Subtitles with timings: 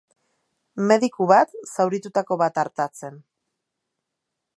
[0.91, 3.21] Mediku bat, zauritutako bat artatzen.